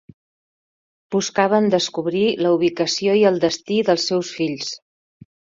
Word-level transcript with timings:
Buscaven 1.15 1.67
descobrir 1.75 2.23
la 2.45 2.55
ubicació 2.57 3.19
i 3.23 3.23
el 3.33 3.39
destí 3.47 3.81
dels 3.91 4.11
seus 4.13 4.33
fills. 4.41 4.77